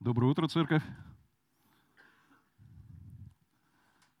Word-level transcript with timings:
Доброе 0.00 0.26
утро, 0.26 0.48
церковь. 0.48 0.82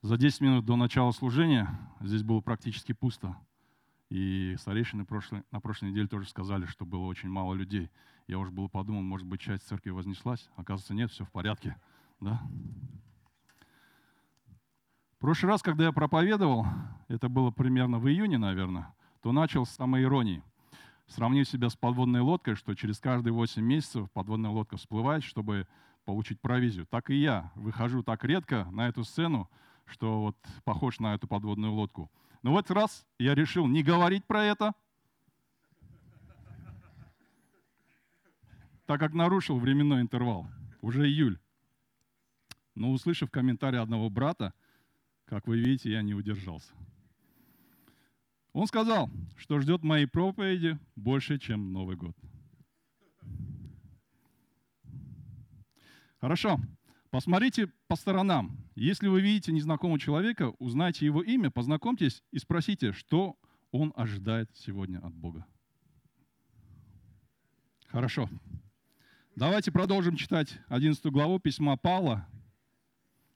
За 0.00 0.16
10 0.16 0.40
минут 0.40 0.64
до 0.64 0.76
начала 0.76 1.10
служения 1.10 1.68
здесь 2.00 2.22
было 2.22 2.40
практически 2.40 2.92
пусто. 2.92 3.36
И 4.08 4.54
старейшины 4.58 5.04
на 5.50 5.60
прошлой 5.60 5.90
неделе 5.90 6.06
тоже 6.06 6.28
сказали, 6.28 6.64
что 6.66 6.86
было 6.86 7.04
очень 7.04 7.28
мало 7.28 7.54
людей. 7.54 7.90
Я 8.28 8.38
уже 8.38 8.50
был 8.50 8.68
подумал, 8.68 9.02
может 9.02 9.26
быть, 9.26 9.40
часть 9.40 9.66
церкви 9.66 9.90
вознеслась. 9.90 10.48
Оказывается, 10.56 10.94
нет, 10.94 11.10
все 11.10 11.24
в 11.24 11.30
порядке. 11.30 11.76
Да? 12.20 12.40
В 15.16 15.18
прошлый 15.18 15.50
раз, 15.50 15.60
когда 15.60 15.84
я 15.84 15.92
проповедовал, 15.92 16.66
это 17.08 17.28
было 17.28 17.50
примерно 17.50 17.98
в 17.98 18.08
июне, 18.08 18.38
наверное, 18.38 18.94
то 19.22 19.32
начал 19.32 19.66
с 19.66 19.70
самой 19.70 20.04
иронии– 20.04 20.42
Сравнив 21.06 21.48
себя 21.48 21.68
с 21.68 21.76
подводной 21.76 22.20
лодкой, 22.20 22.54
что 22.54 22.74
через 22.74 22.98
каждые 22.98 23.32
8 23.32 23.62
месяцев 23.62 24.10
подводная 24.12 24.50
лодка 24.50 24.76
всплывает, 24.76 25.22
чтобы 25.22 25.66
получить 26.04 26.40
провизию. 26.40 26.86
Так 26.86 27.10
и 27.10 27.14
я 27.14 27.52
выхожу 27.54 28.02
так 28.02 28.24
редко 28.24 28.64
на 28.72 28.88
эту 28.88 29.04
сцену, 29.04 29.50
что 29.84 30.20
вот 30.20 30.36
похож 30.64 30.98
на 30.98 31.14
эту 31.14 31.28
подводную 31.28 31.72
лодку. 31.72 32.10
Но 32.42 32.52
в 32.52 32.58
этот 32.58 32.72
раз 32.72 33.06
я 33.18 33.34
решил 33.34 33.66
не 33.66 33.82
говорить 33.82 34.24
про 34.24 34.44
это, 34.44 34.72
так 38.86 39.00
как 39.00 39.14
нарушил 39.14 39.58
временной 39.58 40.02
интервал. 40.02 40.46
Уже 40.82 41.06
июль. 41.06 41.38
Но 42.74 42.90
услышав 42.90 43.30
комментарий 43.30 43.78
одного 43.78 44.10
брата, 44.10 44.52
как 45.24 45.46
вы 45.46 45.58
видите, 45.58 45.90
я 45.90 46.02
не 46.02 46.12
удержался. 46.12 46.74
Он 48.54 48.68
сказал, 48.68 49.10
что 49.36 49.58
ждет 49.60 49.82
моей 49.82 50.06
проповеди 50.06 50.78
больше, 50.94 51.38
чем 51.38 51.72
Новый 51.72 51.96
год. 51.96 52.16
Хорошо. 56.20 56.60
Посмотрите 57.10 57.66
по 57.88 57.96
сторонам. 57.96 58.56
Если 58.76 59.08
вы 59.08 59.20
видите 59.20 59.52
незнакомого 59.52 59.98
человека, 59.98 60.52
узнайте 60.60 61.04
его 61.04 61.20
имя, 61.20 61.50
познакомьтесь 61.50 62.22
и 62.30 62.38
спросите, 62.38 62.92
что 62.92 63.36
он 63.72 63.92
ожидает 63.96 64.48
сегодня 64.54 64.98
от 64.98 65.12
Бога. 65.12 65.44
Хорошо. 67.88 68.30
Давайте 69.34 69.72
продолжим 69.72 70.14
читать 70.14 70.58
11 70.68 71.04
главу 71.06 71.40
письма 71.40 71.76
Павла 71.76 72.28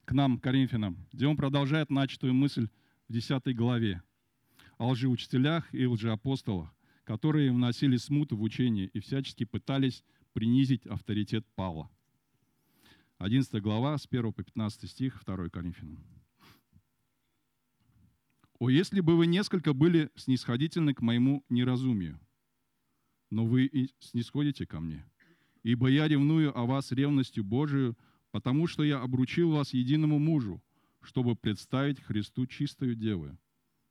к 0.05 0.13
нам, 0.13 0.39
Коринфянам, 0.39 0.97
где 1.11 1.27
он 1.27 1.35
продолжает 1.35 1.89
начатую 1.89 2.33
мысль 2.33 2.69
в 3.09 3.13
10 3.13 3.53
главе 3.53 4.01
о 4.79 4.91
лжеучителях 4.91 5.71
и 5.73 5.85
лжеапостолах, 5.85 6.73
которые 7.03 7.51
вносили 7.51 7.97
смуту 7.97 8.37
в 8.37 8.41
учение 8.41 8.87
и 8.87 8.99
всячески 8.99 9.43
пытались 9.43 10.03
принизить 10.33 10.87
авторитет 10.87 11.45
Павла. 11.55 11.91
11 13.17 13.61
глава, 13.61 13.97
с 13.97 14.07
1 14.09 14.31
по 14.31 14.41
15 14.41 14.89
стих, 14.89 15.21
2 15.25 15.49
Коринфянам. 15.49 16.03
«О, 18.57 18.69
если 18.69 19.01
бы 19.01 19.17
вы 19.17 19.27
несколько 19.27 19.73
были 19.73 20.11
снисходительны 20.15 20.93
к 20.93 21.01
моему 21.01 21.43
неразумию, 21.49 22.19
но 23.29 23.45
вы 23.45 23.65
и 23.65 23.93
снисходите 23.99 24.65
ко 24.65 24.79
мне, 24.79 25.05
ибо 25.61 25.89
я 25.89 26.07
ревную 26.07 26.57
о 26.57 26.65
вас 26.65 26.93
ревностью 26.93 27.43
Божию, 27.43 27.97
потому 28.31 28.67
что 28.67 28.83
я 28.83 29.01
обручил 29.01 29.51
вас 29.51 29.73
единому 29.73 30.19
мужу, 30.19 30.63
чтобы 31.01 31.35
представить 31.35 32.01
Христу 32.01 32.47
чистую 32.47 32.95
девою, 32.95 33.37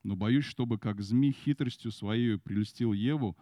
но 0.02 0.16
боюсь, 0.16 0.44
чтобы 0.44 0.78
как 0.78 1.00
змей 1.00 1.32
хитростью 1.32 1.90
своей 1.90 2.38
прелестил 2.38 2.92
Еву, 2.92 3.36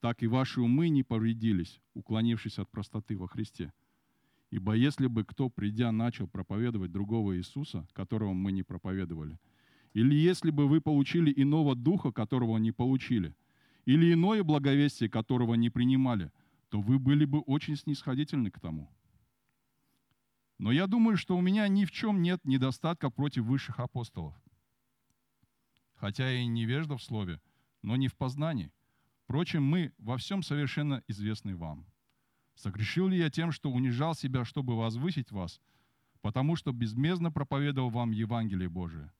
так 0.00 0.22
и 0.22 0.26
ваши 0.26 0.60
умы 0.60 0.88
не 0.88 1.02
повредились, 1.02 1.80
уклонившись 1.94 2.58
от 2.58 2.70
простоты 2.70 3.16
во 3.16 3.28
Христе. 3.28 3.72
Ибо 4.50 4.74
если 4.74 5.06
бы 5.06 5.24
кто, 5.24 5.48
придя, 5.48 5.92
начал 5.92 6.26
проповедовать 6.26 6.90
другого 6.90 7.36
Иисуса, 7.36 7.86
которого 7.92 8.32
мы 8.32 8.50
не 8.50 8.62
проповедовали, 8.62 9.38
или 9.92 10.14
если 10.14 10.50
бы 10.50 10.68
вы 10.68 10.80
получили 10.80 11.32
иного 11.34 11.74
духа, 11.74 12.12
которого 12.12 12.58
не 12.58 12.72
получили, 12.72 13.34
или 13.84 14.12
иное 14.12 14.42
благовестие, 14.42 15.08
которого 15.08 15.54
не 15.54 15.70
принимали, 15.70 16.32
то 16.68 16.80
вы 16.80 16.98
были 16.98 17.24
бы 17.24 17.40
очень 17.40 17.76
снисходительны 17.76 18.50
к 18.50 18.60
тому. 18.60 18.90
Но 20.58 20.72
я 20.72 20.86
думаю, 20.86 21.16
что 21.16 21.36
у 21.36 21.40
меня 21.40 21.66
ни 21.68 21.84
в 21.84 21.90
чем 21.90 22.22
нет 22.22 22.40
недостатка 22.44 23.10
против 23.10 23.44
высших 23.44 23.80
апостолов– 23.80 24.34
хотя 26.00 26.32
и 26.32 26.46
невежда 26.46 26.96
в 26.96 27.02
слове, 27.02 27.40
но 27.82 27.96
не 27.96 28.08
в 28.08 28.16
познании. 28.16 28.72
Впрочем, 29.24 29.62
мы 29.62 29.92
во 29.98 30.16
всем 30.16 30.42
совершенно 30.42 31.02
известны 31.06 31.54
вам. 31.54 31.86
Согрешил 32.54 33.08
ли 33.08 33.18
я 33.18 33.30
тем, 33.30 33.52
что 33.52 33.70
унижал 33.70 34.14
себя, 34.14 34.44
чтобы 34.44 34.76
возвысить 34.76 35.30
вас, 35.30 35.60
потому 36.22 36.56
что 36.56 36.72
безмездно 36.72 37.30
проповедовал 37.30 37.90
вам 37.90 38.12
Евангелие 38.12 38.68
Божие? 38.68 39.12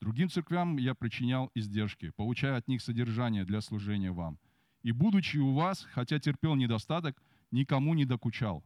Другим 0.00 0.28
церквям 0.28 0.76
я 0.76 0.94
причинял 0.94 1.50
издержки, 1.54 2.10
получая 2.10 2.56
от 2.56 2.68
них 2.68 2.82
содержание 2.82 3.44
для 3.44 3.60
служения 3.60 4.12
вам. 4.12 4.38
И, 4.82 4.92
будучи 4.92 5.38
у 5.38 5.54
вас, 5.54 5.86
хотя 5.92 6.20
терпел 6.20 6.54
недостаток, 6.54 7.20
никому 7.50 7.94
не 7.94 8.04
докучал. 8.04 8.64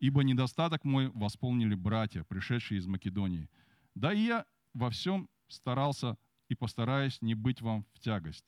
Ибо 0.00 0.22
недостаток 0.22 0.84
мой 0.84 1.08
восполнили 1.14 1.74
братья, 1.74 2.24
пришедшие 2.24 2.78
из 2.78 2.86
Македонии. 2.86 3.48
Да 3.94 4.12
и 4.12 4.24
я 4.24 4.44
во 4.74 4.90
всем 4.90 5.28
старался 5.48 6.18
и 6.52 6.54
постараюсь 6.54 7.22
не 7.22 7.34
быть 7.34 7.62
вам 7.62 7.86
в 7.94 7.98
тягость. 7.98 8.44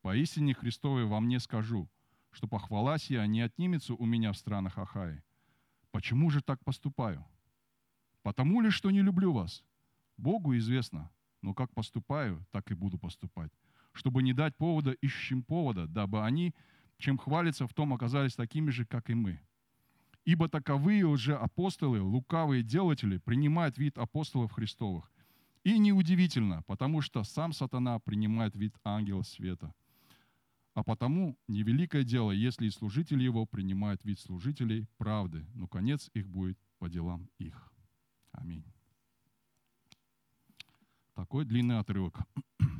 Поистине 0.00 0.54
Христовой 0.54 1.04
во 1.04 1.20
мне 1.20 1.38
скажу, 1.38 1.88
что 2.30 2.48
похвала 2.48 2.96
сия 2.96 3.26
не 3.26 3.42
отнимется 3.42 3.92
у 3.94 4.06
меня 4.06 4.32
в 4.32 4.38
странах 4.38 4.78
Ахаи. 4.78 5.22
Почему 5.90 6.30
же 6.30 6.40
так 6.40 6.64
поступаю? 6.64 7.26
Потому 8.22 8.62
ли, 8.62 8.70
что 8.70 8.90
не 8.90 9.02
люблю 9.02 9.32
вас? 9.32 9.62
Богу 10.16 10.56
известно, 10.56 11.10
но 11.42 11.52
как 11.52 11.74
поступаю, 11.74 12.46
так 12.52 12.70
и 12.70 12.74
буду 12.74 12.98
поступать, 12.98 13.52
чтобы 13.92 14.22
не 14.22 14.32
дать 14.32 14.56
повода 14.56 14.92
ищем 14.92 15.42
повода, 15.42 15.86
дабы 15.86 16.24
они, 16.24 16.54
чем 16.96 17.18
хвалятся, 17.18 17.66
в 17.66 17.74
том 17.74 17.92
оказались 17.92 18.34
такими 18.34 18.70
же, 18.70 18.86
как 18.86 19.10
и 19.10 19.14
мы. 19.14 19.40
Ибо 20.24 20.48
таковые 20.48 21.04
уже 21.04 21.36
апостолы, 21.36 22.00
лукавые 22.00 22.62
делатели, 22.62 23.18
принимают 23.18 23.76
вид 23.76 23.98
апостолов 23.98 24.52
Христовых– 24.52 25.12
и 25.64 25.78
неудивительно, 25.78 26.62
потому 26.62 27.02
что 27.02 27.22
сам 27.24 27.52
сатана 27.52 27.98
принимает 27.98 28.56
вид 28.56 28.74
ангела 28.84 29.22
света. 29.22 29.74
А 30.74 30.82
потому 30.84 31.36
невеликое 31.48 32.04
дело, 32.04 32.30
если 32.30 32.66
и 32.66 32.70
служители 32.70 33.22
его 33.24 33.44
принимают 33.44 34.04
вид 34.04 34.18
служителей 34.20 34.86
правды, 34.96 35.44
но 35.54 35.66
конец 35.66 36.08
их 36.14 36.28
будет 36.28 36.58
по 36.78 36.88
делам 36.88 37.28
их. 37.38 37.72
Аминь. 38.32 38.64
Такой 41.14 41.44
длинный 41.44 41.78
отрывок. 41.78 42.18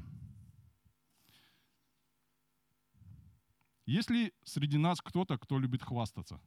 Есть 3.87 4.09
ли 4.09 4.33
среди 4.45 4.79
нас 4.79 5.01
кто-то, 5.03 5.37
кто 5.37 5.59
любит 5.59 5.83
хвастаться? 5.83 6.41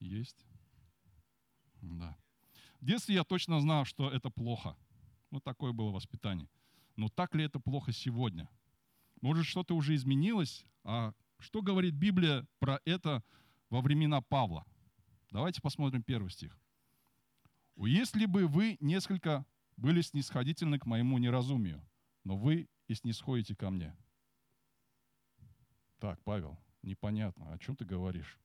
Есть? 0.00 0.46
Да. 1.82 2.16
В 2.80 2.84
детстве 2.84 3.16
я 3.16 3.24
точно 3.24 3.60
знал, 3.60 3.84
что 3.84 4.10
это 4.10 4.30
плохо. 4.30 4.76
Вот 5.30 5.42
такое 5.44 5.72
было 5.72 5.90
воспитание. 5.90 6.48
Но 6.96 7.08
так 7.08 7.34
ли 7.34 7.44
это 7.44 7.60
плохо 7.60 7.92
сегодня? 7.92 8.48
Может, 9.20 9.46
что-то 9.46 9.74
уже 9.74 9.94
изменилось? 9.94 10.64
А 10.84 11.12
что 11.38 11.62
говорит 11.62 11.94
Библия 11.94 12.46
про 12.58 12.80
это 12.84 13.22
во 13.68 13.80
времена 13.80 14.20
Павла? 14.20 14.64
Давайте 15.30 15.60
посмотрим 15.60 16.02
первый 16.02 16.30
стих. 16.30 16.58
«Если 17.76 18.26
бы 18.26 18.46
вы 18.46 18.76
несколько 18.80 19.44
были 19.76 20.00
снисходительны 20.00 20.78
к 20.78 20.86
моему 20.86 21.18
неразумию, 21.18 21.84
но 22.24 22.36
вы 22.36 22.68
и 22.88 22.94
снисходите 22.94 23.54
ко 23.54 23.70
мне». 23.70 23.96
Так, 25.98 26.20
Павел, 26.24 26.58
непонятно, 26.82 27.52
о 27.52 27.58
чем 27.58 27.76
ты 27.76 27.84
говоришь? 27.84 28.38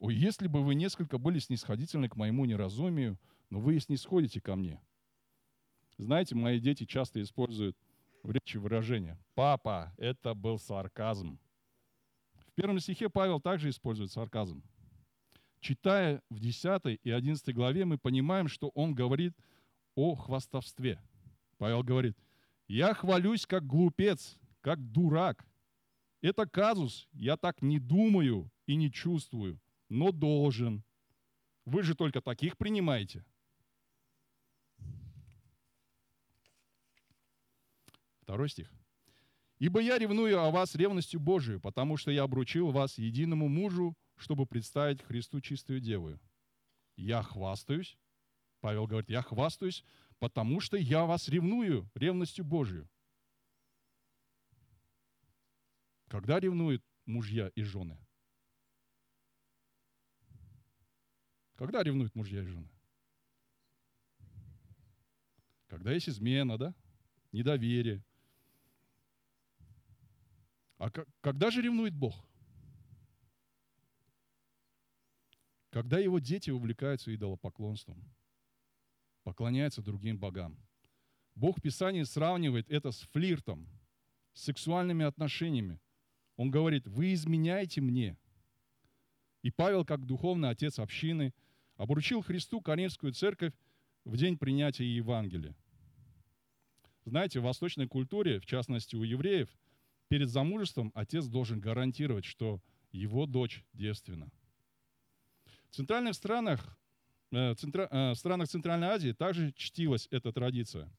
Ой, 0.00 0.14
если 0.14 0.46
бы 0.46 0.64
вы 0.64 0.74
несколько 0.74 1.18
были 1.18 1.38
снисходительны 1.38 2.08
к 2.08 2.16
моему 2.16 2.46
неразумию, 2.46 3.18
но 3.50 3.60
вы 3.60 3.76
и 3.76 3.80
снисходите 3.80 4.40
ко 4.40 4.56
мне. 4.56 4.80
Знаете, 5.98 6.34
мои 6.34 6.58
дети 6.58 6.86
часто 6.86 7.20
используют 7.20 7.76
в 8.22 8.30
речи 8.30 8.56
выражение 8.56 9.18
«папа, 9.34 9.92
это 9.98 10.32
был 10.32 10.58
сарказм». 10.58 11.38
В 12.46 12.52
первом 12.54 12.80
стихе 12.80 13.10
Павел 13.10 13.40
также 13.40 13.68
использует 13.68 14.10
сарказм. 14.10 14.62
Читая 15.60 16.22
в 16.30 16.40
10 16.40 16.98
и 17.02 17.10
11 17.10 17.54
главе, 17.54 17.84
мы 17.84 17.98
понимаем, 17.98 18.48
что 18.48 18.70
он 18.70 18.94
говорит 18.94 19.36
о 19.94 20.14
хвастовстве. 20.14 20.98
Павел 21.58 21.82
говорит, 21.82 22.16
«Я 22.68 22.94
хвалюсь 22.94 23.44
как 23.44 23.66
глупец, 23.66 24.38
как 24.62 24.80
дурак. 24.80 25.46
Это 26.22 26.46
казус, 26.46 27.06
я 27.12 27.36
так 27.36 27.60
не 27.60 27.78
думаю 27.78 28.50
и 28.66 28.76
не 28.76 28.90
чувствую 28.90 29.60
но 29.90 30.12
должен. 30.12 30.82
Вы 31.66 31.82
же 31.82 31.94
только 31.94 32.22
таких 32.22 32.56
принимаете. 32.56 33.24
Второй 38.22 38.48
стих. 38.48 38.72
Ибо 39.58 39.80
я 39.80 39.98
ревную 39.98 40.40
о 40.40 40.50
вас 40.50 40.74
ревностью 40.74 41.20
Божию, 41.20 41.60
потому 41.60 41.98
что 41.98 42.10
я 42.10 42.22
обручил 42.22 42.70
вас 42.70 42.96
единому 42.96 43.48
мужу, 43.48 43.94
чтобы 44.16 44.46
представить 44.46 45.02
Христу 45.02 45.40
чистую 45.40 45.80
деву. 45.80 46.18
Я 46.96 47.22
хвастаюсь, 47.22 47.98
Павел 48.60 48.86
говорит, 48.86 49.10
я 49.10 49.20
хвастаюсь, 49.20 49.84
потому 50.18 50.60
что 50.60 50.76
я 50.76 51.04
вас 51.04 51.28
ревную 51.28 51.90
ревностью 51.94 52.44
Божию. 52.44 52.88
Когда 56.08 56.40
ревнуют 56.40 56.84
мужья 57.04 57.48
и 57.54 57.62
жены? 57.62 57.98
Когда 61.60 61.82
ревнуют 61.82 62.14
мужья 62.14 62.40
и 62.40 62.46
жены? 62.46 62.66
Когда 65.66 65.92
есть 65.92 66.08
измена, 66.08 66.56
да? 66.56 66.74
Недоверие. 67.32 68.02
А 70.78 70.90
когда 71.20 71.50
же 71.50 71.60
ревнует 71.60 71.94
Бог? 71.94 72.14
Когда 75.68 75.98
его 75.98 76.18
дети 76.18 76.48
увлекаются 76.48 77.14
идолопоклонством, 77.14 78.02
поклоняются 79.22 79.82
другим 79.82 80.18
богам. 80.18 80.56
Бог 81.34 81.58
в 81.58 81.60
Писании 81.60 82.04
сравнивает 82.04 82.70
это 82.70 82.90
с 82.90 83.00
флиртом, 83.12 83.68
с 84.32 84.44
сексуальными 84.44 85.04
отношениями. 85.04 85.78
Он 86.36 86.50
говорит, 86.50 86.86
вы 86.86 87.12
изменяете 87.12 87.82
мне. 87.82 88.16
И 89.42 89.50
Павел, 89.50 89.84
как 89.84 90.06
духовный 90.06 90.48
отец 90.48 90.78
общины, 90.78 91.34
обручил 91.80 92.20
Христу 92.20 92.60
Коринфскую 92.60 93.14
церковь 93.14 93.54
в 94.04 94.14
день 94.18 94.36
принятия 94.36 94.84
Евангелия. 94.84 95.56
Знаете, 97.06 97.40
в 97.40 97.44
восточной 97.44 97.88
культуре, 97.88 98.38
в 98.38 98.44
частности 98.44 98.96
у 98.96 99.02
евреев, 99.02 99.48
перед 100.08 100.28
замужеством 100.28 100.92
отец 100.94 101.24
должен 101.24 101.58
гарантировать, 101.58 102.26
что 102.26 102.60
его 102.92 103.24
дочь 103.24 103.64
девственна. 103.72 104.30
В 105.70 105.76
центральных 105.76 106.14
странах, 106.14 106.78
э, 107.32 107.54
центра, 107.54 107.88
э, 107.90 108.14
странах 108.14 108.50
Центральной 108.50 108.88
Азии 108.88 109.12
также 109.12 109.52
чтилась 109.52 110.06
эта 110.10 110.34
традиция. 110.34 110.92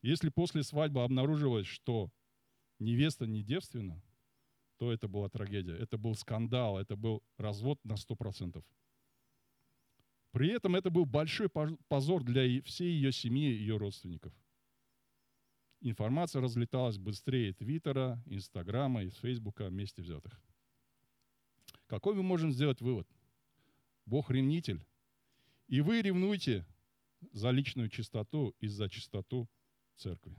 Если 0.00 0.30
после 0.30 0.62
свадьбы 0.62 1.04
обнаружилось, 1.04 1.66
что 1.66 2.10
невеста 2.78 3.26
не 3.26 3.42
девственна, 3.42 4.02
то 4.78 4.90
это 4.90 5.08
была 5.08 5.28
трагедия. 5.28 5.76
Это 5.76 5.98
был 5.98 6.14
скандал, 6.14 6.78
это 6.78 6.96
был 6.96 7.22
развод 7.36 7.78
на 7.84 7.98
100%. 7.98 8.64
При 10.32 10.48
этом 10.48 10.76
это 10.76 10.90
был 10.90 11.06
большой 11.06 11.48
позор 11.88 12.22
для 12.22 12.62
всей 12.62 12.92
ее 12.92 13.12
семьи 13.12 13.50
и 13.50 13.56
ее 13.56 13.76
родственников– 13.76 14.32
информация 15.80 16.42
разлеталась 16.42 16.98
быстрее 16.98 17.52
Твиттера, 17.52 18.22
Инстаграма 18.26 19.02
и 19.02 19.10
Фейсбука 19.10 19.66
вместе 19.68 20.02
взятых. 20.02 20.40
Какой 21.86 22.14
мы 22.14 22.22
можем 22.22 22.52
сделать 22.52 22.80
вывод? 22.80 23.08
Бог 24.06 24.30
ревнитель. 24.30 24.84
И 25.68 25.80
вы 25.80 26.02
ревнуете 26.02 26.66
за 27.32 27.50
личную 27.50 27.88
чистоту 27.88 28.54
и 28.60 28.66
за 28.66 28.88
чистоту 28.88 29.48
церкви. 29.96 30.36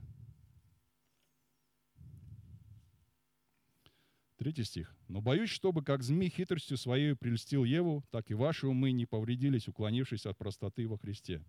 Третий 4.42 4.64
стих. 4.64 4.96
«Но 5.06 5.20
боюсь, 5.20 5.50
чтобы 5.50 5.84
как 5.84 6.02
змей 6.02 6.28
хитростью 6.28 6.76
своей 6.76 7.14
прельстил 7.14 7.62
Еву, 7.62 8.04
так 8.10 8.28
и 8.28 8.34
ваши 8.34 8.66
умы 8.66 8.90
не 8.90 9.06
повредились, 9.06 9.68
уклонившись 9.68 10.26
от 10.26 10.36
простоты 10.36 10.88
во 10.88 10.98
Христе». 10.98 11.44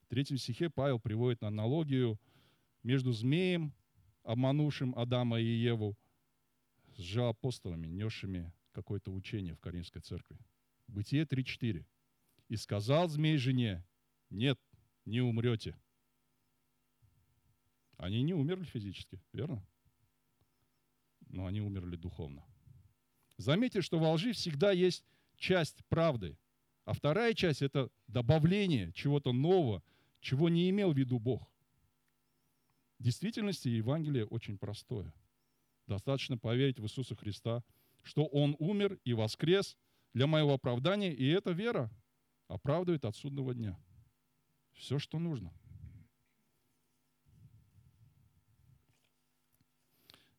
В 0.00 0.08
третьем 0.08 0.38
стихе 0.38 0.70
Павел 0.70 0.98
приводит 0.98 1.42
аналогию– 1.42 2.18
между 2.82 3.12
змеем, 3.12 3.72
обманувшим 4.24 4.92
Адама 4.96 5.40
и 5.40 5.44
Еву, 5.44 5.96
с 6.96 7.16
апостолами, 7.16 7.86
несшими 7.86 8.52
какое-то 8.72 9.12
учение 9.12 9.54
в 9.54 9.60
Каринской 9.60 10.02
церкви. 10.02 10.38
Бытие 10.88 11.24
3.4. 11.24 11.84
«И 12.48 12.56
сказал 12.56 13.08
змей 13.08 13.38
жене, 13.38 13.84
нет, 14.30 14.58
не 15.04 15.20
умрете». 15.20 15.76
Они 17.98 18.22
не 18.22 18.34
умерли 18.34 18.64
физически, 18.64 19.20
верно? 19.32 19.64
Но 21.36 21.44
они 21.44 21.60
умерли 21.60 21.96
духовно. 21.96 22.42
Заметьте, 23.36 23.82
что 23.82 23.98
во 23.98 24.10
лжи 24.12 24.32
всегда 24.32 24.72
есть 24.72 25.04
часть 25.36 25.84
правды, 25.90 26.38
а 26.86 26.94
вторая 26.94 27.34
часть– 27.34 27.60
это 27.62 27.90
добавление 28.06 28.90
чего-то 28.94 29.34
нового, 29.34 29.82
чего 30.20 30.48
не 30.48 30.70
имел 30.70 30.94
в 30.94 30.96
виду 30.96 31.18
Бог. 31.18 31.46
В 32.98 33.02
действительности 33.02 33.68
Евангелие 33.68 34.24
очень 34.24 34.56
простое. 34.56 35.12
Достаточно 35.86 36.38
поверить 36.38 36.80
в 36.80 36.84
Иисуса 36.84 37.14
Христа, 37.14 37.62
что 38.02 38.24
Он 38.24 38.56
умер 38.58 38.98
и 39.04 39.12
воскрес 39.12 39.76
для 40.14 40.26
моего 40.26 40.54
оправдания, 40.54 41.12
и 41.12 41.26
эта 41.26 41.50
вера 41.50 41.90
оправдывает 42.48 43.04
от 43.04 43.14
судного 43.14 43.52
дня. 43.52 43.78
Все, 44.72 44.98
что 44.98 45.18
нужно. 45.18 45.52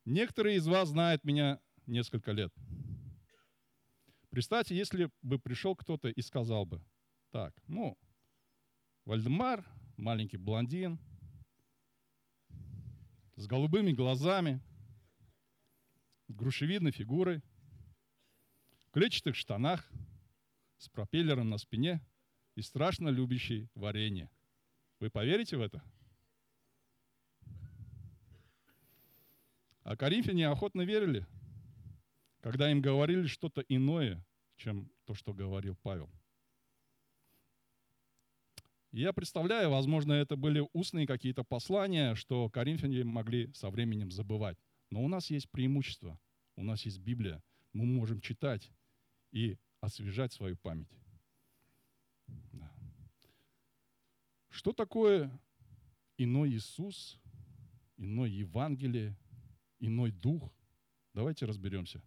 Некоторые 0.08 0.56
из 0.56 0.66
вас 0.66 0.88
знают 0.88 1.26
меня 1.26 1.60
несколько 1.86 2.32
лет. 2.32 2.54
Представьте, 4.30 4.74
если 4.74 5.12
бы 5.22 5.38
пришел 5.38 5.76
кто-то 5.76 6.08
и 6.08 6.22
сказал 6.22 6.66
бы, 6.66 6.82
так, 7.32 7.54
ну, 7.68 7.98
Вальдемар, 9.04 9.66
маленький 9.98 10.38
блондин, 10.38 10.98
с 13.36 13.48
голубыми 13.48 13.92
глазами, 13.92 14.62
грушевидной 16.30 16.92
фигурой, 16.92 17.44
в 18.80 18.92
клетчатых 18.92 19.36
штанах, 19.36 19.92
с 20.78 20.88
пропеллером 20.88 21.50
на 21.50 21.58
спине 21.58 22.00
и 22.56 22.62
страшно 22.62 23.10
любящий 23.10 23.68
варенье. 23.76 24.30
Вы 25.02 25.10
поверите 25.10 25.58
в 25.58 25.62
это? 25.62 25.84
А 29.88 29.96
коринфяне 29.96 30.50
охотно 30.50 30.82
верили, 30.82 31.26
когда 32.42 32.70
им 32.70 32.82
говорили 32.82 33.26
что-то 33.26 33.62
иное, 33.70 34.22
чем 34.58 34.92
то, 35.06 35.14
что 35.14 35.34
говорил 35.34 35.78
Павел. 35.82 36.10
Я 38.92 39.14
представляю, 39.14 39.70
возможно, 39.70 40.12
это 40.12 40.36
были 40.36 40.68
устные 40.74 41.08
какие-то 41.08 41.46
послания, 41.46 42.16
что 42.16 42.50
коринфяне 42.50 43.06
могли 43.06 43.50
со 43.54 43.70
временем 43.70 44.12
забывать. 44.12 44.58
Но 44.90 45.06
у 45.06 45.08
нас 45.08 45.30
есть 45.30 45.50
преимущество. 45.52 46.20
У 46.58 46.64
нас 46.64 46.84
есть 46.84 47.00
Библия. 47.00 47.42
Мы 47.72 47.86
можем 47.86 48.20
читать 48.20 48.70
и 49.32 49.58
освежать 49.80 50.34
свою 50.34 50.58
память. 50.58 50.92
Да. 52.52 52.70
Что 54.50 54.74
такое 54.74 55.32
иной 56.18 56.50
Иисус, 56.50 57.22
иной 57.96 58.32
Евангелие, 58.32 59.16
иной 59.80 60.12
Дух? 60.12 60.54
Давайте 61.14 61.46
разберемся. 61.46 62.02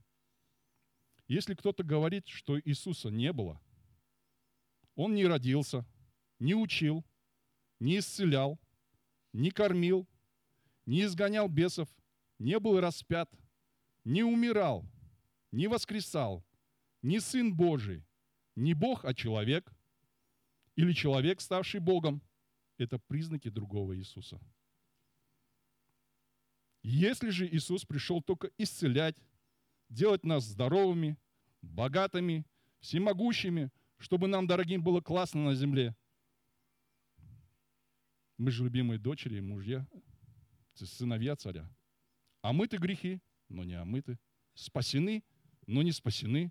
Если 1.28 1.54
кто-то 1.54 1.82
говорит, 1.82 2.28
что 2.28 2.60
Иисуса 2.60 3.08
не 3.10 3.32
было, 3.32 3.60
Он 4.94 5.14
не 5.14 5.26
родился– 5.26 5.84
не 6.40 6.54
учил, 6.54 7.04
не 7.78 7.98
исцелял, 7.98 8.58
не 9.32 9.50
кормил, 9.50 10.08
не 10.86 11.04
изгонял 11.04 11.48
бесов, 11.48 11.88
не 12.38 12.58
был 12.58 12.80
распят, 12.80 13.30
не 14.04 14.24
умирал, 14.24 14.84
не 15.52 15.68
воскресал, 15.68 16.44
не 17.02 17.20
Сын 17.20 17.54
Божий, 17.54 18.04
не 18.56 18.74
Бог, 18.74 19.04
а 19.04 19.14
человек, 19.14 19.72
или 20.74 20.92
человек, 20.92 21.40
ставший 21.40 21.80
Богом, 21.80 22.22
это 22.78 22.98
признаки 22.98 23.50
другого 23.50 23.96
Иисуса. 23.96 24.40
Если 26.82 27.30
же 27.30 27.46
Иисус 27.46 27.84
пришел 27.84 28.22
только 28.22 28.50
исцелять, 28.56 29.16
делать 29.88 30.24
нас 30.24 30.44
здоровыми, 30.44 31.18
богатыми, 31.62 32.46
всемогущими, 32.80 33.70
чтобы 33.98 34.28
нам, 34.28 34.46
дорогим, 34.46 34.82
было 34.82 35.00
классно 35.00 35.44
на 35.44 35.54
земле, 35.54 35.94
мы 38.38 38.50
же 38.50 38.64
любимые 38.64 38.98
дочери 38.98 39.36
и 39.36 39.40
мужья, 39.42 39.86
сыновья 40.74 41.36
царя. 41.36 41.70
Омыты 42.40 42.78
грехи, 42.78 43.20
но 43.50 43.64
не 43.64 43.74
омыты. 43.74 44.18
Спасены, 44.54 45.22
но 45.66 45.82
не 45.82 45.92
спасены. 45.92 46.50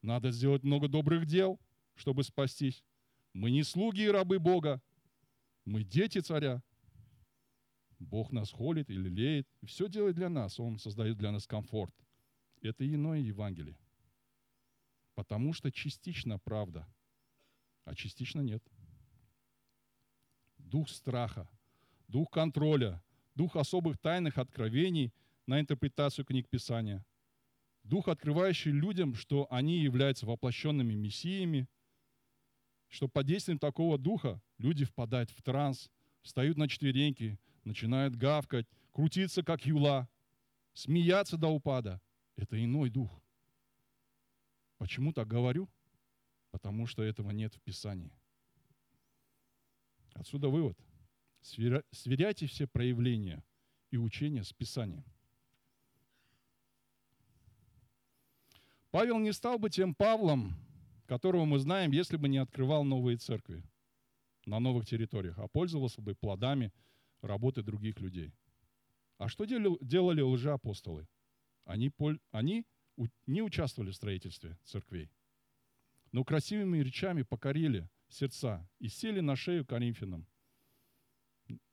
Надо 0.00 0.30
сделать 0.30 0.62
много 0.62 0.88
добрых 0.88 1.26
дел, 1.26 1.60
чтобы 1.96 2.24
спастись. 2.24 2.82
Мы 3.34 3.50
не 3.50 3.62
слуги 3.62 4.04
и 4.04 4.08
рабы 4.08 4.38
Бога. 4.38 4.80
Мы 5.66 5.84
дети 5.84 6.20
царя. 6.20 6.62
Бог 7.98 8.32
нас 8.32 8.50
холит 8.50 8.90
и 8.90 8.94
лелеет. 8.94 9.48
И 9.60 9.66
все 9.66 9.88
делает 9.88 10.16
для 10.16 10.28
нас. 10.28 10.60
Он 10.60 10.78
создает 10.78 11.18
для 11.18 11.32
нас 11.32 11.46
комфорт. 11.46 11.94
Это 12.62 12.86
иное 12.86 13.20
Евангелие. 13.20 13.78
Потому 15.14 15.52
что 15.52 15.70
частично 15.72 16.38
правда, 16.38 16.86
а 17.84 17.94
частично 17.94 18.40
нет– 18.40 18.62
дух 20.68 20.88
страха, 20.88 21.48
дух 22.08 22.30
контроля, 22.30 23.02
дух 23.34 23.56
особых 23.56 23.98
тайных 23.98 24.38
откровений 24.38 25.12
на 25.46 25.60
интерпретацию 25.60 26.24
книг 26.24 26.48
Писания, 26.48 27.04
дух, 27.82 28.08
открывающий 28.08 28.70
людям, 28.70 29.14
что 29.14 29.46
они 29.50 29.78
являются 29.78 30.26
воплощенными 30.26 30.94
мессиями, 30.94 31.68
что 32.88 33.08
под 33.08 33.26
действием 33.26 33.58
такого 33.58 33.98
духа 33.98 34.40
люди 34.58 34.84
впадают 34.84 35.30
в 35.30 35.42
транс, 35.42 35.90
встают 36.22 36.56
на 36.56 36.68
четвереньки, 36.68 37.38
начинают 37.68 38.16
гавкать, 38.16 38.66
крутиться, 38.92 39.42
как 39.44 39.64
юла, 39.66 40.08
смеяться 40.72 41.36
до 41.36 41.48
упада. 41.48 42.00
Это 42.36 42.62
иной 42.62 42.90
дух. 42.90 43.22
Почему 44.78 45.12
так 45.12 45.28
говорю? 45.28 45.68
Потому 46.50 46.86
что 46.86 47.02
этого 47.02 47.30
нет 47.30 47.54
в 47.54 47.60
Писании. 47.60 48.12
Отсюда 50.14 50.48
вывод. 50.48 50.76
Сверяйте 51.40 52.46
все 52.46 52.66
проявления 52.66 53.44
и 53.90 53.96
учения 53.96 54.42
с 54.42 54.52
Писанием. 54.52 55.04
Павел 58.90 59.18
не 59.18 59.32
стал 59.32 59.58
бы 59.58 59.68
тем 59.68 59.94
Павлом, 59.94 60.54
которого 61.06 61.44
мы 61.44 61.58
знаем, 61.58 61.92
если 61.92 62.16
бы 62.16 62.28
не 62.28 62.38
открывал 62.38 62.84
новые 62.84 63.18
церкви 63.18 63.62
на 64.46 64.58
новых 64.58 64.86
территориях, 64.86 65.38
а 65.38 65.48
пользовался 65.48 66.00
бы 66.00 66.14
плодами 66.14 66.72
работы 67.20 67.62
других 67.62 68.00
людей. 68.00 68.32
А 69.18 69.28
что 69.28 69.44
делали 69.44 70.20
лжеапостолы? 70.20 71.08
Они, 71.64 71.92
они 72.30 72.64
не 73.26 73.42
участвовали 73.42 73.90
в 73.90 73.96
строительстве 73.96 74.58
церквей, 74.64 75.10
но 76.12 76.24
красивыми 76.24 76.78
речами 76.78 77.22
покорили 77.22 77.88
сердца 78.08 78.66
и 78.78 78.88
сели 78.88 79.20
на 79.20 79.36
шею 79.36 79.66
коринфянам 79.66 80.26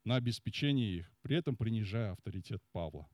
на 0.03 0.15
обеспечение 0.15 0.97
их, 0.97 1.11
при 1.21 1.37
этом 1.37 1.55
принижая 1.55 2.11
авторитет 2.11 2.61
Павла. 2.71 3.09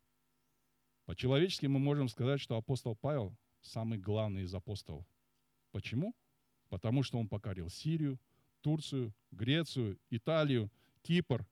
По-человечески 1.06 1.66
мы 1.66 1.80
можем 1.80 2.08
сказать, 2.10 2.40
что 2.40 2.58
апостол 2.58 2.96
Павел 2.96 3.36
самый 3.62 3.98
главный 3.98 4.44
из 4.44 4.54
апостолов. 4.54 5.06
Почему? 5.72 6.16
Потому 6.70 7.04
что 7.04 7.18
он 7.18 7.28
покорил 7.28 7.70
Сирию, 7.70 8.20
Турцию, 8.62 9.14
Грецию, 9.32 10.00
Италию, 10.10 10.72
Кипр. 11.02 11.46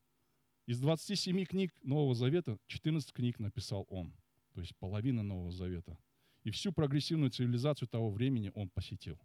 Из 0.70 0.80
27 0.80 1.46
книг 1.46 1.74
Нового 1.82 2.14
Завета 2.14 2.60
14 2.68 3.12
книг 3.12 3.40
написал 3.40 3.88
он, 3.90 4.14
то 4.54 4.62
есть 4.62 4.76
половина 4.76 5.24
Нового 5.24 5.52
Завета. 5.52 5.98
И 6.44 6.52
всю 6.52 6.72
прогрессивную 6.72 7.32
цивилизацию 7.32 7.88
того 7.88 8.12
времени 8.12 8.52
он 8.54 8.70
посетил. 8.70 9.20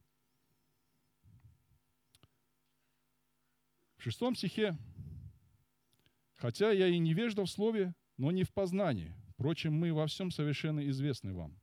В 3.98 4.02
шестом 4.04 4.34
стихе 4.34 4.74
«Хотя 6.36 6.70
я 6.70 6.88
и 6.88 6.96
невежда 6.96 7.44
в 7.44 7.50
слове, 7.50 7.94
но 8.16 8.30
не 8.30 8.44
в 8.44 8.50
познании. 8.50 9.14
Впрочем, 9.28 9.74
мы 9.74 9.92
во 9.92 10.06
всем 10.06 10.30
совершенно 10.30 10.88
известны 10.88 11.34
вам». 11.34 11.60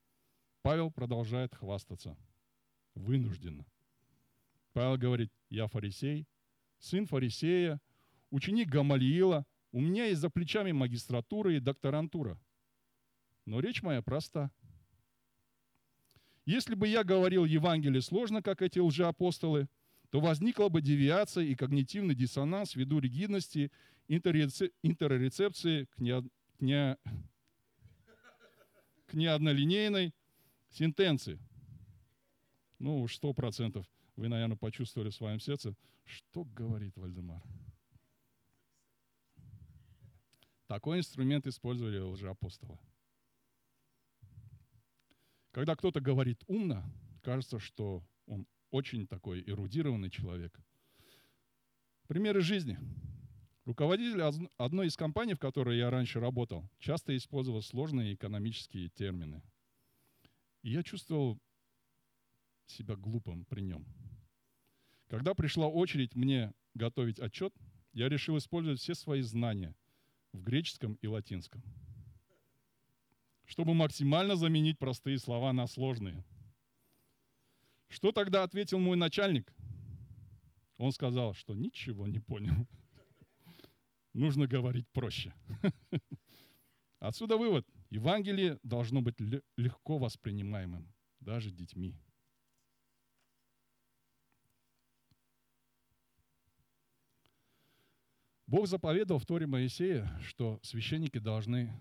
Павел 0.61 0.91
продолжает 0.91 1.55
хвастаться. 1.55 2.15
Вынужденно. 2.93 3.65
Павел 4.73 4.99
говорит, 4.99 5.33
я 5.49 5.65
фарисей, 5.65 6.27
сын 6.77 7.07
фарисея, 7.07 7.81
ученик 8.29 8.69
Гамалиила, 8.69 9.43
у 9.71 9.79
меня 9.79 10.05
есть 10.05 10.21
за 10.21 10.29
плечами 10.29 10.71
магистратура 10.71 11.53
и 11.53 11.59
докторантура. 11.59 12.39
Но 13.45 13.59
речь 13.59 13.81
моя 13.81 14.01
проста. 14.01 14.51
Если 16.45 16.75
бы 16.75 16.87
я 16.87 17.03
говорил 17.03 17.45
Евангелие 17.45 18.01
сложно, 18.01 18.41
как 18.41 18.61
эти 18.61 18.79
лжеапостолы, 18.79 19.67
то 20.09 20.19
возникла 20.19 20.67
бы 20.67 20.81
девиация 20.81 21.45
и 21.45 21.55
когнитивный 21.55 22.15
диссонанс 22.15 22.75
ввиду 22.75 22.99
ригидности 22.99 23.71
интеррецепции 24.07 25.85
к, 25.85 25.99
не, 25.99 26.21
к, 26.21 26.29
не, 26.59 26.97
к 29.05 29.13
неоднолинейной 29.13 30.13
сентенции. 30.69 31.39
Ну, 32.79 33.07
сто 33.07 33.33
процентов 33.33 33.85
вы, 34.15 34.27
наверное, 34.27 34.57
почувствовали 34.57 35.11
в 35.11 35.15
своем 35.15 35.39
сердце, 35.39 35.75
что 36.03 36.43
говорит 36.43 36.97
Вальдемар. 36.97 37.41
Такой 40.71 40.99
инструмент 40.99 41.45
использовали 41.47 41.99
лжеапостолы. 41.99 42.79
Когда 45.51 45.75
кто-то 45.75 45.99
говорит 45.99 46.45
умно, 46.47 46.81
кажется, 47.23 47.59
что 47.59 48.05
он 48.25 48.47
очень 48.69 49.05
такой 49.05 49.41
эрудированный 49.41 50.09
человек. 50.09 50.57
Примеры 52.07 52.39
жизни. 52.39 52.79
Руководитель 53.65 54.21
одной 54.55 54.87
из 54.87 54.95
компаний, 54.95 55.33
в 55.33 55.39
которой 55.39 55.77
я 55.77 55.89
раньше 55.89 56.21
работал, 56.21 56.69
часто 56.79 57.17
использовал 57.17 57.61
сложные 57.61 58.13
экономические 58.13 58.87
термины. 58.87 59.43
И 60.61 60.71
я 60.71 60.83
чувствовал 60.83 61.37
себя 62.65 62.95
глупым 62.95 63.43
при 63.43 63.59
нем. 63.59 63.85
Когда 65.09 65.33
пришла 65.33 65.67
очередь 65.67 66.15
мне 66.15 66.53
готовить 66.75 67.19
отчет, 67.19 67.53
я 67.91 68.07
решил 68.07 68.37
использовать 68.37 68.79
все 68.79 68.95
свои 68.95 69.19
знания 69.19 69.75
в 70.33 70.41
греческом 70.41 70.95
и 70.95 71.07
латинском, 71.07 71.63
чтобы 73.45 73.73
максимально 73.73 74.35
заменить 74.35 74.79
простые 74.79 75.19
слова 75.19 75.53
на 75.53 75.67
сложные. 75.67 76.23
Что 77.87 78.11
тогда 78.11 78.43
ответил 78.43 78.79
мой 78.79 78.95
начальник? 78.95 79.53
Он 80.77 80.91
сказал, 80.91 81.33
что 81.33 81.53
ничего 81.53 82.07
не 82.07 82.19
понял. 82.19 82.67
Нужно 84.13 84.47
говорить 84.47 84.87
проще. 84.89 85.33
Отсюда 86.99 87.37
вывод. 87.37 87.67
Евангелие 87.89 88.59
должно 88.63 89.01
быть 89.01 89.19
легко 89.57 89.97
воспринимаемым, 89.97 90.93
даже 91.19 91.51
детьми. 91.51 91.95
Бог 98.51 98.67
заповедовал 98.67 99.17
в 99.17 99.25
Торе 99.25 99.47
Моисея, 99.47 100.11
что 100.23 100.59
священники 100.61 101.19
должны 101.19 101.71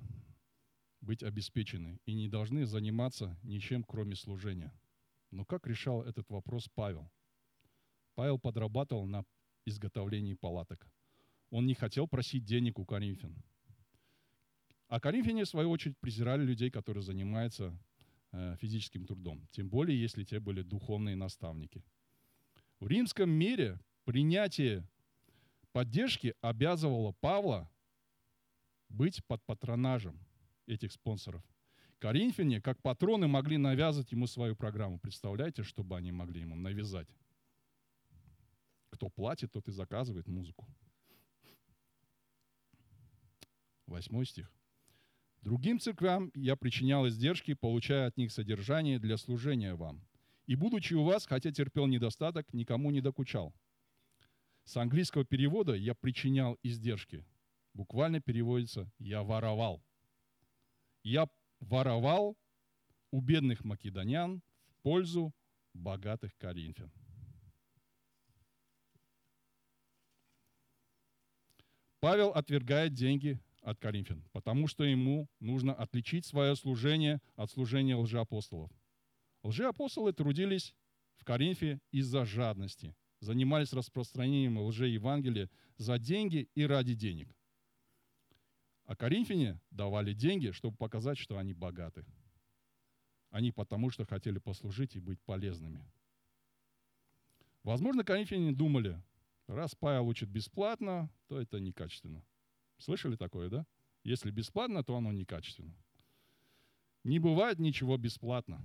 быть 1.01 1.25
обеспечены 1.25 1.99
и 2.07 2.15
не 2.15 2.29
должны 2.29 2.65
заниматься 2.65 3.37
ничем, 3.43 3.83
кроме 3.83 4.15
служения. 4.15 4.73
Но 5.33 5.45
как 5.45 5.67
решал 5.67 6.05
этот 6.05 6.31
вопрос 6.31 6.69
Павел? 6.73 7.11
Павел 8.15 8.39
подрабатывал 8.39 9.05
на 9.07 9.25
изготовлении 9.67 10.35
палаток. 10.35 10.87
Он 11.51 11.67
не 11.67 11.75
хотел 11.75 12.07
просить 12.07 12.45
денег 12.45 12.79
у 12.79 12.85
коринфян. 12.85 13.35
А 14.87 15.01
коринфяне, 15.01 15.47
в 15.47 15.49
свою 15.49 15.71
очередь, 15.71 15.99
презирали 15.99 16.45
людей, 16.45 16.71
которые 16.71 17.03
занимаются 17.03 17.77
э, 18.31 18.55
физическим 18.61 19.07
трудом. 19.07 19.49
Тем 19.51 19.69
более, 19.69 20.01
если 20.01 20.23
те 20.23 20.39
были 20.39 20.63
духовные 20.63 21.17
наставники. 21.17 21.83
В 22.79 22.87
римском 22.87 23.29
мире 23.29 23.81
принятие 24.05 24.87
поддержки 25.73 26.35
обязывало 26.41 27.13
Павла 27.13 27.71
быть 28.89 29.25
под 29.27 29.45
патронажем 29.45 30.19
этих 30.67 30.93
спонсоров. 30.93 31.43
Коринфяне, 31.99 32.61
как 32.61 32.81
патроны, 32.83 33.29
могли 33.29 33.59
навязать 33.59 34.11
ему 34.13 34.27
свою 34.27 34.57
программу. 34.57 34.99
Представляете, 34.99 35.63
чтобы 35.63 35.97
они 35.97 36.13
могли 36.13 36.41
ему 36.41 36.57
навязать? 36.57 37.09
Кто 38.91 39.11
платит, 39.11 39.53
тот 39.53 39.69
и 39.69 39.73
заказывает 39.73 40.27
музыку. 40.27 40.67
Восьмой 43.87 44.25
стих. 44.25 44.51
Другим 45.43 45.79
церквям 45.81 46.31
я 46.35 46.57
причинял 46.57 47.07
издержки, 47.09 47.55
получая 47.55 48.07
от 48.07 48.17
них 48.17 48.31
содержание 48.31 48.99
для 48.99 49.17
служения 49.17 49.75
вам. 49.75 50.03
И, 50.47 50.55
будучи 50.55 50.95
у 50.95 51.05
вас, 51.05 51.27
хотя 51.27 51.51
терпел 51.51 51.87
недостаток, 51.87 52.53
никому 52.53 52.91
не 52.91 53.01
докучал. 53.01 53.55
С 54.71 54.77
английского 54.77 55.25
перевода 55.25 55.75
«я 55.75 55.97
причинял 55.97 56.57
издержки» 56.63 57.27
буквально 57.75 58.21
переводится 58.21 58.89
«я 59.01 59.25
воровал». 59.25 59.83
Я 61.03 61.29
воровал 61.59 62.39
у 63.11 63.21
бедных 63.21 63.65
македонян 63.65 64.41
в 64.69 64.77
пользу 64.83 65.35
богатых 65.75 66.37
коринфян. 66.37 66.93
Павел 71.99 72.29
отвергает 72.29 72.95
деньги 72.95 73.41
от 73.63 73.81
коринфян, 73.81 74.23
потому 74.31 74.69
что 74.69 74.85
ему 74.85 75.29
нужно 75.41 75.75
отличить 75.75 76.27
свое 76.27 76.55
служение 76.55 77.21
от 77.35 77.51
служения 77.51 77.97
лжеапостолов. 77.97 78.71
Лжеапостолы 79.43 80.13
трудились 80.13 80.77
в 81.17 81.25
Коринфе 81.25 81.81
из-за 81.91 82.25
жадности– 82.25 82.95
занимались 83.21 83.73
распространением 83.73 84.59
лжеевангелия 84.59 85.49
за 85.77 85.99
деньги 85.99 86.49
и 86.55 86.65
ради 86.65 86.95
денег. 86.95 87.29
А 88.85 88.97
коринфяне 88.97 89.61
давали 89.71 90.13
деньги, 90.13 90.51
чтобы 90.51 90.77
показать, 90.77 91.19
что 91.19 91.39
они 91.39 91.55
богаты. 91.55 92.05
Они 93.31 93.53
потому 93.53 93.91
что 93.91 94.05
хотели 94.05 94.39
послужить 94.39 94.97
и 94.97 95.01
быть 95.01 95.21
полезными. 95.21 95.85
Возможно, 97.63 98.05
коринфяне 98.05 98.53
думали, 98.53 99.01
раз 99.47 99.75
Павел 99.75 100.09
учит 100.09 100.29
бесплатно, 100.29 101.09
то 101.29 101.41
это 101.41 101.61
некачественно. 101.61 102.25
Слышали 102.79 103.17
такое, 103.17 103.49
да? 103.49 103.67
Если 104.03 104.31
бесплатно, 104.31 104.83
то 104.83 104.97
оно 104.97 105.13
некачественно. 105.13 105.75
Не 107.05 107.19
бывает 107.19 107.59
ничего 107.59 107.97
бесплатно. 107.97 108.63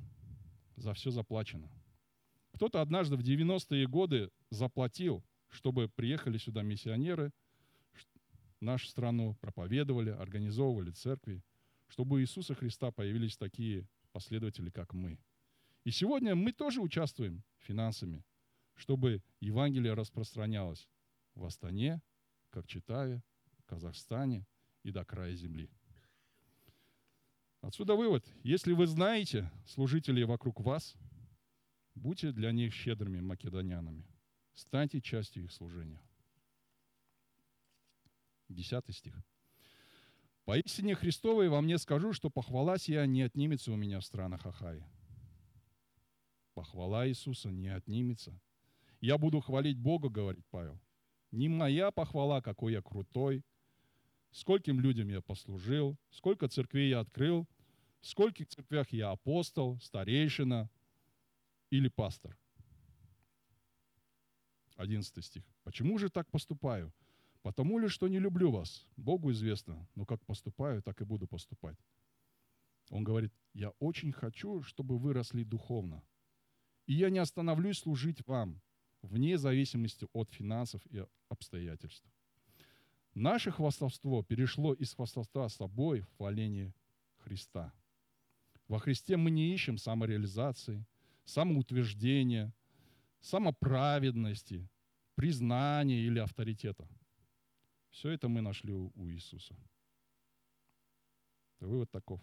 За 0.77 0.93
все 0.93 1.11
заплачено. 1.11 1.69
Кто-то 2.55 2.81
однажды 2.81 3.17
в 3.17 3.19
90-е 3.19 3.85
годы 3.85 4.31
заплатил, 4.49 5.25
чтобы 5.49 5.89
приехали 5.89 6.37
сюда 6.37 6.63
миссионеры 6.63 7.33
нашу 8.61 8.87
страну, 8.87 9.35
проповедовали, 9.41 10.11
организовывали 10.11 10.91
церкви, 10.91 11.43
чтобы 11.87 12.15
у 12.15 12.21
Иисуса 12.21 12.55
Христа 12.55 12.91
появились 12.91 13.35
такие 13.35 13.89
последователи, 14.13 14.69
как 14.69 14.93
мы. 14.93 15.19
И 15.83 15.91
сегодня 15.91 16.33
мы 16.33 16.53
тоже 16.53 16.79
участвуем 16.79 17.43
финансами, 17.57 18.23
чтобы 18.73 19.21
Евангелие 19.41 19.93
распространялось 19.93 20.87
в 21.35 21.43
Астане, 21.43 22.01
Кокчетаве, 22.51 23.21
Казахстане 23.65 24.47
и 24.83 24.91
до 24.91 25.03
края 25.03 25.35
земли. 25.35 25.69
Отсюда 27.59 27.95
вывод. 27.95 28.25
Если 28.43 28.71
вы 28.71 28.87
знаете 28.87 29.51
служителей 29.65 30.23
вокруг 30.23 30.61
вас, 30.61 30.95
будьте 31.95 32.31
для 32.31 32.51
них 32.51 32.73
щедрыми 32.73 33.21
македонянами. 33.21 34.05
Станьте 34.53 35.01
частью 35.01 35.45
их 35.45 35.51
служения. 35.51 36.01
Десятый 38.47 38.93
стих. 38.93 39.15
«Поистине 40.45 40.93
Христовой 40.93 41.49
во 41.49 41.61
мне 41.61 41.79
скажу, 41.79 42.13
что 42.13 42.29
похвала 42.29 42.77
сия 42.77 43.05
не 43.07 43.23
отнимется 43.23 43.71
у 43.71 43.75
меня 43.75 43.99
в 43.99 44.05
странах 44.05 44.45
Ахаи». 44.45 44.85
Похвала 46.53 47.07
Иисуса 47.07 47.49
не 47.49 47.67
отнимется. 47.67 48.39
Я 49.01 49.17
буду 49.17 49.41
хвалить 49.41 49.77
Бога, 49.77 50.09
говорит 50.09 50.45
Павел. 50.51 50.79
Не 51.31 51.49
моя 51.49 51.91
похвала, 51.91 52.41
какой 52.41 52.73
я 52.73 52.81
крутой, 52.81 53.43
скольким 54.31 54.79
людям 54.79 55.09
я 55.09 55.21
послужил, 55.21 55.97
сколько 56.11 56.47
церквей 56.47 56.89
я 56.89 56.99
открыл, 56.99 57.47
в 58.01 58.07
скольких 58.07 58.47
церквях 58.47 58.93
я 58.93 59.11
апостол, 59.11 59.79
старейшина 59.81 60.69
или 61.69 61.87
пастор. 61.89 62.37
11 64.75 65.23
стих. 65.23 65.43
Почему 65.63 65.97
же 65.97 66.09
так 66.09 66.29
поступаю? 66.29 66.93
Потому 67.41 67.79
ли, 67.79 67.87
что 67.87 68.07
не 68.07 68.19
люблю 68.19 68.51
вас? 68.51 68.85
Богу 68.97 69.31
известно, 69.31 69.87
но 69.95 70.05
как 70.05 70.25
поступаю, 70.25 70.81
так 70.81 71.01
и 71.01 71.05
буду 71.05 71.27
поступать. 71.27 71.77
Он 72.89 73.03
говорит, 73.03 73.33
я 73.53 73.69
очень 73.79 74.11
хочу, 74.11 74.61
чтобы 74.63 74.97
вы 74.97 75.13
росли 75.13 75.43
духовно. 75.43 76.03
И 76.87 76.93
я 76.93 77.09
не 77.09 77.19
остановлюсь 77.19 77.79
служить 77.79 78.25
вам, 78.27 78.61
вне 79.01 79.37
зависимости 79.37 80.07
от 80.13 80.29
финансов 80.31 80.85
и 80.87 81.05
обстоятельств. 81.29 82.07
Наше 83.13 83.51
хвастовство 83.51 84.23
перешло 84.23 84.73
из 84.73 84.93
хвастовства 84.93 85.47
собой 85.47 86.01
в 86.01 86.17
хваление 86.17 86.73
Христа– 87.17 87.73
во 88.67 88.79
Христе 88.79 89.15
мы 89.15 89.29
не 89.29 89.53
ищем 89.53 89.77
самореализации, 89.77 90.85
самоутверждения, 91.25 92.53
самоправедности, 93.19 94.69
признания 95.15 96.01
или 96.01 96.19
авторитета. 96.19 96.87
Все 97.89 98.11
это 98.11 98.27
мы 98.27 98.41
нашли 98.41 98.73
у, 98.73 98.91
Иисуса. 99.07 99.55
Вывод 101.59 101.89
таков. 101.91 102.21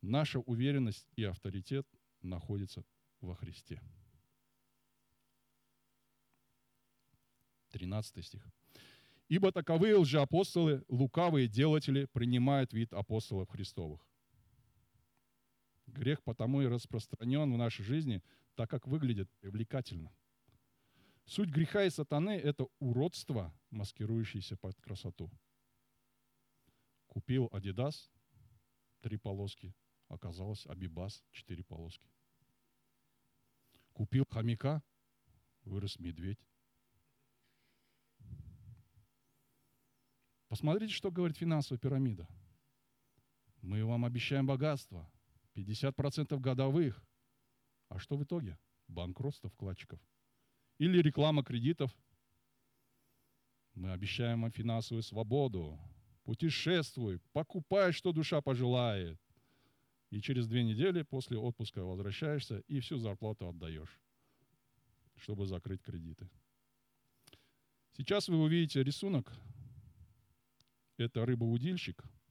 Наша 0.00 0.40
уверенность 0.40 1.08
и 1.16 1.24
авторитет 1.24 1.86
находятся 2.22 2.84
во 3.20 3.34
Христе. 3.34 3.80
13 7.70 8.24
стих. 8.24 8.46
«Ибо 9.28 9.50
таковые 9.50 9.96
лжеапостолы, 9.96 10.84
лукавые 10.88 11.48
делатели, 11.48 12.06
принимают 12.12 12.72
вид 12.72 12.92
апостолов 12.92 13.48
Христовых, 13.48 14.06
Грех 15.92 16.22
потому 16.22 16.62
и 16.62 16.66
распространен 16.66 17.52
в 17.52 17.56
нашей 17.56 17.84
жизни, 17.84 18.22
так 18.54 18.70
как 18.70 18.86
выглядит 18.86 19.30
привлекательно. 19.40 20.12
Суть 21.26 21.50
греха 21.50 21.84
и 21.84 21.90
сатаны– 21.90 22.30
это 22.44 22.66
уродство, 22.78 23.54
маскирующееся 23.70 24.56
под 24.56 24.80
красоту. 24.80 25.30
Купил 27.06 27.48
Адидас, 27.52 28.10
три 29.00 29.18
полоски, 29.18 29.74
оказалось 30.08 30.66
Абибас, 30.66 31.22
четыре 31.30 31.62
полоски. 31.62 32.08
Купил 33.92 34.24
хомяка, 34.30 34.82
вырос 35.64 35.98
медведь. 35.98 36.40
Посмотрите, 40.48 40.92
что 40.94 41.10
говорит 41.10 41.36
финансовая 41.36 41.78
пирамида. 41.78 42.26
Мы 43.60 43.84
вам 43.84 44.04
обещаем 44.04 44.46
богатство, 44.46 45.10
50% 45.54 46.38
годовых. 46.38 47.02
А 47.88 47.98
что 47.98 48.16
в 48.16 48.24
итоге? 48.24 48.58
Банкротство 48.88 49.50
вкладчиков. 49.50 50.00
Или 50.78 51.00
реклама 51.00 51.44
кредитов. 51.44 51.94
Мы 53.74 53.92
обещаем 53.92 54.42
вам 54.42 54.50
финансовую 54.50 55.02
свободу. 55.02 55.78
Путешествуй, 56.24 57.20
покупай, 57.32 57.92
что 57.92 58.12
душа 58.12 58.40
пожелает. 58.40 59.18
И 60.10 60.20
через 60.20 60.46
две 60.46 60.62
недели 60.62 61.02
после 61.02 61.38
отпуска 61.38 61.82
возвращаешься 61.82 62.58
и 62.68 62.80
всю 62.80 62.98
зарплату 62.98 63.48
отдаешь, 63.48 63.98
чтобы 65.16 65.46
закрыть 65.46 65.82
кредиты. 65.82 66.28
Сейчас 67.96 68.28
вы 68.28 68.40
увидите 68.42 68.82
рисунок. 68.82 69.32
Это 70.98 71.24
рыбоудильщик– 71.24 72.04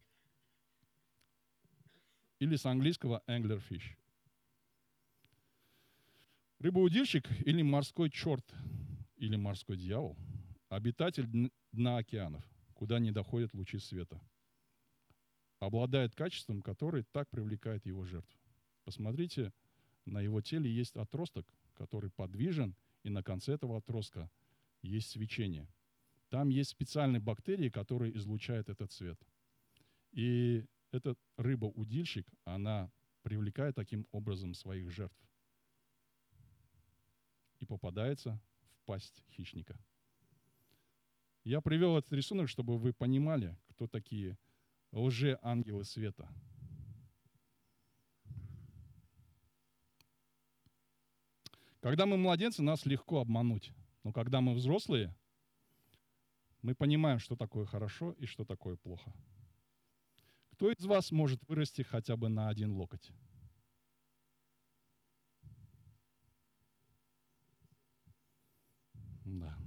или 2.42 2.56
с 2.56 2.66
английского 2.66 3.22
anglerfish. 3.28 3.96
Рыбоудильщик 6.58 7.30
или 7.46 7.62
морской 7.62 8.10
черт, 8.10 8.44
или 9.18 9.36
морской 9.36 9.78
дьявол– 9.78 10.18
обитатель 10.70 11.28
дна 11.72 11.98
океанов, 11.98 12.44
куда 12.74 12.98
не 12.98 13.12
доходят 13.12 13.54
лучи 13.54 13.78
света. 13.78 14.20
Обладает 15.60 16.16
качеством, 16.16 16.64
которое 16.64 17.04
так 17.12 17.30
привлекает 17.30 17.86
его 17.86 18.06
жертв. 18.06 18.36
Посмотрите, 18.86 19.54
на 20.06 20.20
его 20.20 20.42
теле 20.42 20.68
есть 20.74 20.96
отросток, 20.96 21.46
который 21.76 22.10
подвижен, 22.10 22.76
и 23.04 23.12
на 23.12 23.22
конце 23.22 23.54
этого 23.54 23.78
отростка 23.78 24.32
есть 24.82 25.12
свечение. 25.12 25.68
Там 26.30 26.50
есть 26.50 26.72
специальные 26.72 27.20
бактерии, 27.20 27.70
которые 27.70 28.18
излучают 28.18 28.68
этот 28.68 28.92
цвет. 28.92 29.20
И 30.12 30.66
эта 30.92 31.16
рыба-удильщик, 31.38 32.28
она 32.46 32.92
привлекает 33.22 33.76
таким 33.76 34.08
образом 34.12 34.54
своих 34.54 34.90
жертв 34.92 35.18
и 37.60 37.66
попадается 37.66 38.40
в 38.74 38.86
пасть 38.86 39.24
хищника. 39.32 39.80
Я 41.44 41.62
привел 41.62 41.98
этот 41.98 42.14
рисунок, 42.14 42.50
чтобы 42.50 42.78
вы 42.78 42.94
понимали, 42.94 43.58
кто 43.70 43.88
такие 43.88 44.38
лже-ангелы 44.92 45.84
света. 45.84 46.30
Когда 51.80 52.06
мы 52.06 52.18
младенцы, 52.18 52.62
нас 52.62 52.86
легко 52.86 53.22
обмануть. 53.22 53.72
Но 54.04 54.14
когда 54.14 54.40
мы 54.40 54.54
взрослые, 54.54 55.16
мы 56.62 56.76
понимаем, 56.76 57.18
что 57.18 57.36
такое 57.36 57.66
хорошо 57.66 58.12
и 58.14 58.28
что 58.28 58.46
такое 58.46 58.76
плохо. 58.76 59.12
Кто 60.62 60.72
из 60.72 60.86
вас 60.86 61.12
может 61.12 61.44
вырасти 61.48 61.82
хотя 61.82 62.16
бы 62.16 62.30
на 62.30 62.48
один 62.48 62.74
локоть? 62.74 63.10
Да. 69.26 69.58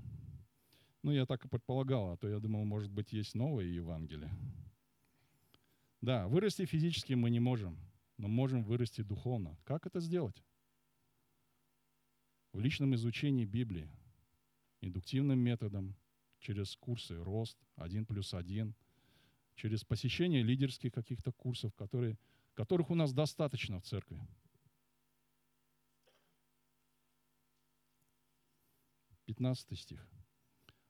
Ну, 1.03 1.11
я 1.11 1.27
так 1.27 1.45
и 1.45 1.49
предполагал, 1.49 2.13
а 2.13 2.17
то 2.17 2.29
я 2.29 2.39
думал, 2.39 2.65
может 2.65 2.93
быть, 2.93 3.13
есть 3.13 3.35
новое 3.35 3.65
Евангелие. 3.65 4.31
Да, 6.01 6.29
вырасти 6.29 6.65
физически 6.65 7.15
мы 7.15 7.29
не 7.29 7.41
можем, 7.41 7.77
но 8.17 8.29
можем 8.29 8.63
вырасти 8.63 9.01
духовно. 9.01 9.59
Как 9.65 9.87
это 9.87 9.99
сделать? 9.99 10.45
В 12.53 12.61
личном 12.61 12.95
изучении 12.95 13.45
Библии, 13.45 13.91
индуктивным 14.81 15.41
методом, 15.41 15.97
через 16.39 16.77
курсы 16.77 17.17
«Рост», 17.17 17.59
«1 17.79 18.07
плюс 18.07 18.33
1», 18.33 18.73
через 19.55 19.85
посещение 19.85 20.43
лидерских 20.43 20.93
каких-то 20.93 21.33
курсов, 21.33 21.75
которые, 21.75 22.19
которых 22.55 22.91
у 22.91 22.95
нас 22.95 23.13
достаточно 23.13 23.81
в 23.81 23.85
церкви. 23.85 24.21
Пятнадцатый 29.25 29.77
стих. 29.77 30.07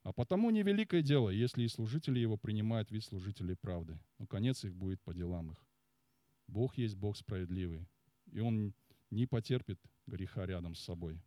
А 0.03 0.13
потому 0.13 0.51
невеликое 0.51 1.03
дело, 1.03 1.31
если 1.31 1.63
и 1.63 1.69
служители 1.69 2.19
его 2.19 2.37
принимают 2.37 2.91
вид 2.91 3.05
служителей 3.05 3.57
правды, 3.57 3.99
но 4.19 4.27
конец 4.27 4.65
их 4.65 4.75
будет 4.75 5.01
по 5.03 5.15
делам 5.15 5.53
их. 5.53 5.65
Бог 6.47 6.77
есть 6.77 6.97
Бог 6.97 7.17
справедливый, 7.17 7.89
и 8.31 8.41
Он 8.41 8.75
не 9.11 9.27
потерпит 9.27 9.81
греха 10.07 10.45
рядом 10.45 10.75
с 10.75 10.81
собой. 10.81 11.23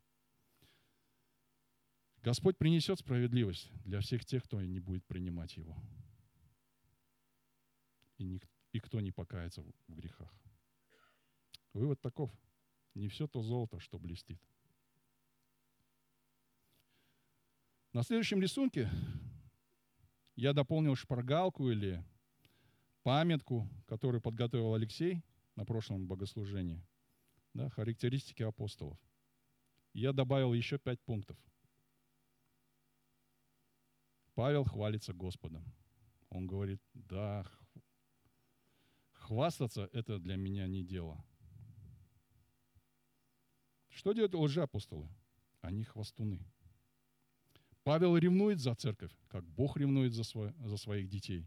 Господь 2.21 2.57
принесет 2.57 2.99
справедливость 2.99 3.71
для 3.85 3.99
всех 4.01 4.25
тех, 4.25 4.43
кто 4.43 4.61
не 4.61 4.79
будет 4.79 5.05
принимать 5.05 5.55
его. 5.55 5.75
И, 8.17 8.23
ник, 8.23 8.47
и 8.71 8.79
кто 8.79 8.99
не 8.99 9.11
покается 9.11 9.61
в 9.61 9.95
грехах. 9.95 10.33
Вывод 11.73 12.01
таков. 12.01 12.31
Не 12.93 13.07
все 13.07 13.27
то 13.27 13.41
золото, 13.41 13.79
что 13.79 13.99
блестит. 13.99 14.41
На 17.93 18.03
следующем 18.03 18.41
рисунке 18.41 18.89
я 20.35 20.53
дополнил 20.53 20.95
шпаргалку 20.95 21.69
или 21.69 22.03
памятку, 23.03 23.69
которую 23.85 24.21
подготовил 24.21 24.73
Алексей 24.73 25.23
на 25.55 25.65
прошлом 25.65 26.07
богослужении, 26.07 26.85
да, 27.53 27.69
характеристики 27.69 28.43
апостолов. 28.43 28.99
Я 29.93 30.13
добавил 30.13 30.53
еще 30.53 30.77
пять 30.77 31.01
пунктов. 31.01 31.37
Павел 34.35 34.63
хвалится 34.63 35.13
Господом. 35.13 35.63
Он 36.29 36.45
говорит, 36.45 36.79
да, 36.93 37.47
хвастаться 39.27 39.89
это 39.91 40.19
для 40.19 40.37
меня 40.37 40.67
не 40.67 40.83
дело. 40.83 41.23
Что 43.89 44.13
делают 44.13 44.33
лжеапостолы? 44.33 45.09
Они 45.61 45.83
хвастуны. 45.83 46.45
Павел 47.83 48.15
ревнует 48.15 48.59
за 48.59 48.73
церковь, 48.75 49.11
как 49.27 49.43
Бог 49.43 49.75
ревнует 49.77 50.13
за, 50.13 50.23
свой, 50.23 50.53
за 50.59 50.77
своих 50.77 51.09
детей. 51.09 51.45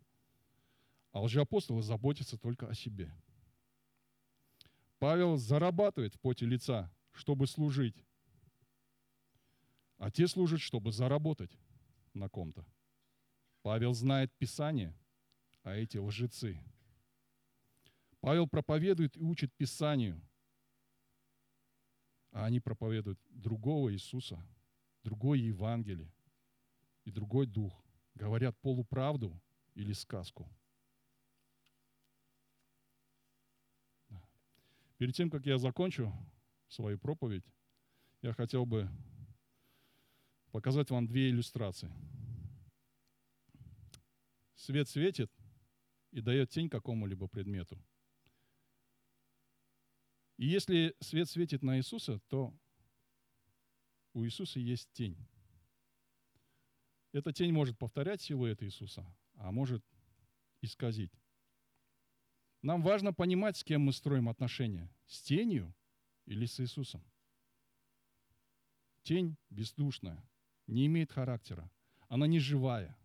А 1.13 1.23
лжеапостолы 1.23 1.83
заботятся 1.83 2.37
только 2.37 2.69
о 2.69 2.75
себе. 2.75 3.11
Павел 4.99 5.39
зарабатывает 5.39 6.15
в 6.15 6.21
поте 6.21 6.45
лица, 6.45 6.93
чтобы 7.13 7.47
служить. 7.47 8.05
А 9.97 10.11
те 10.11 10.29
служат, 10.29 10.61
чтобы 10.61 10.93
заработать 10.93 11.59
на 12.13 12.29
ком-то. 12.29 12.67
Павел 13.63 13.95
знает 13.95 14.33
Писание, 14.39 14.95
а 15.63 15.75
эти 15.75 15.97
лжецы. 15.97 16.63
Павел 18.21 18.47
проповедует 18.47 19.17
и 19.17 19.21
учит 19.21 19.53
Писанию, 19.55 20.21
а 22.33 22.45
они 22.45 22.61
проповедуют 22.61 23.19
другого 23.31 23.93
Иисуса, 23.93 24.47
другое 25.03 25.39
Евангелие 25.39 26.13
и 27.05 27.11
другой 27.11 27.47
дух. 27.47 27.85
Говорят 28.15 28.59
полуправду 28.61 29.41
или 29.75 29.93
сказку. 29.93 30.49
Перед 34.99 35.15
тем, 35.15 35.31
как 35.31 35.47
я 35.47 35.57
закончу 35.57 36.13
свою 36.69 36.99
проповедь, 36.99 37.45
я 38.21 38.35
хотел 38.35 38.67
бы 38.67 38.87
показать 40.53 40.91
вам 40.91 41.07
две 41.07 41.31
иллюстрации. 41.31 41.91
Свет 44.57 44.91
светит 44.91 45.33
и 46.11 46.21
дает 46.21 46.51
тень 46.51 46.69
какому-либо 46.69 47.29
предмету. 47.29 47.83
И 50.41 50.47
если 50.47 50.97
свет 51.01 51.29
светит 51.29 51.63
на 51.63 51.77
Иисуса, 51.77 52.19
то 52.29 52.59
у 54.15 54.25
Иисуса 54.25 54.59
есть 54.59 54.91
тень. 54.95 55.19
Эта 57.13 57.31
тень 57.31 57.53
может 57.53 57.77
повторять 57.77 58.23
силуэт 58.23 58.63
Иисуса, 58.63 59.05
а 59.35 59.53
может 59.53 59.85
исказить. 60.63 61.13
Нам 62.63 62.81
важно 62.81 63.13
понимать, 63.13 63.59
с 63.59 63.65
кем 63.65 63.83
мы 63.83 63.93
строим 63.93 64.31
отношения. 64.31 64.91
С 65.05 65.21
тенью 65.21 65.75
или 66.25 66.47
с 66.47 66.59
Иисусом. 66.59 67.05
Тень 69.03 69.37
бездушная, 69.51 70.27
не 70.67 70.87
имеет 70.87 71.13
характера. 71.13 71.71
Она 72.09 72.27
не 72.27 72.39
живая. 72.39 72.97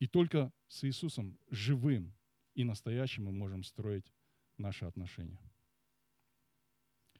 И 0.00 0.08
только 0.08 0.52
с 0.66 0.82
Иисусом 0.82 1.38
живым 1.48 2.12
и 2.60 2.64
настоящим 2.64 3.24
мы 3.24 3.32
можем 3.32 3.64
строить 3.64 4.12
наши 4.58 4.84
отношения. 4.84 5.40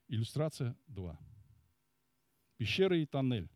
Иллюстрация 0.07 0.77
2. 0.89 1.19
Пещера 2.59 2.99
и 2.99 3.07
тоннель. 3.07 3.49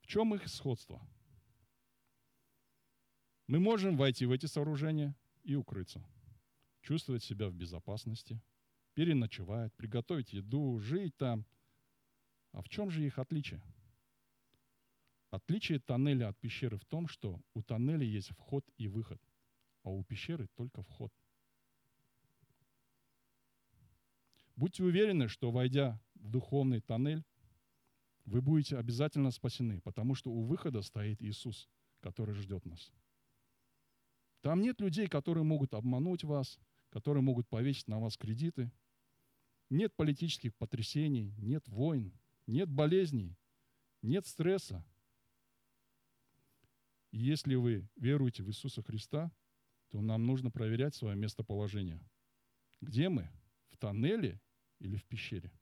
В 0.00 0.06
чем 0.06 0.32
их 0.36 0.46
сходство? 0.46 1.02
Мы 3.48 3.58
можем 3.58 3.96
войти 3.96 4.26
в 4.26 4.30
эти 4.30 4.46
сооружения 4.46 5.16
и 5.42 5.56
укрыться, 5.56 6.04
чувствовать 6.82 7.24
себя 7.24 7.48
в 7.48 7.54
безопасности, 7.54 8.40
переночевать, 8.94 9.74
приготовить 9.74 10.32
еду, 10.32 10.78
жить 10.78 11.16
там. 11.16 11.46
А 12.52 12.62
в 12.62 12.68
чем 12.68 12.90
же 12.90 13.04
их 13.04 13.18
отличие? 13.18 13.60
Отличие 15.30 15.80
тоннеля 15.80 16.28
от 16.28 16.38
пещеры 16.38 16.78
в 16.78 16.84
том, 16.84 17.08
что 17.08 17.42
у 17.54 17.62
тоннеля 17.64 18.06
есть 18.06 18.28
вход 18.28 18.64
и 18.76 18.86
выход, 18.86 19.20
а 19.88 19.90
у 19.90 20.04
пещеры 20.04 20.48
только 20.48 20.82
вход. 20.82 21.10
Будьте 24.54 24.84
уверены, 24.84 25.28
что 25.28 25.50
войдя 25.50 25.98
в 26.14 26.28
духовный 26.28 26.82
тоннель, 26.82 27.24
вы 28.26 28.42
будете 28.42 28.76
обязательно 28.76 29.30
спасены, 29.30 29.80
потому 29.80 30.14
что 30.14 30.30
у 30.30 30.42
выхода 30.42 30.82
стоит 30.82 31.22
Иисус, 31.22 31.70
который 32.00 32.34
ждет 32.34 32.66
нас. 32.66 32.92
Там 34.42 34.60
нет 34.60 34.78
людей, 34.82 35.08
которые 35.08 35.44
могут 35.44 35.72
обмануть 35.72 36.22
вас, 36.22 36.58
которые 36.90 37.22
могут 37.22 37.48
повесить 37.48 37.88
на 37.88 37.98
вас 37.98 38.18
кредиты. 38.18 38.70
Нет 39.70 39.94
политических 39.94 40.54
потрясений, 40.56 41.34
нет 41.38 41.66
войн, 41.68 42.12
нет 42.46 42.68
болезней, 42.68 43.38
нет 44.02 44.26
стресса. 44.26 44.84
Если 47.10 47.54
вы 47.54 47.88
веруете 47.96 48.42
в 48.42 48.48
Иисуса 48.48 48.82
Христа, 48.82 49.32
то 49.90 50.00
нам 50.00 50.26
нужно 50.26 50.50
проверять 50.50 50.94
свое 50.94 51.16
местоположение. 51.16 52.00
Где 52.80 53.08
мы? 53.08 53.30
В 53.70 53.76
тоннеле 53.76 54.40
или 54.78 54.96
в 54.96 55.04
пещере? 55.04 55.52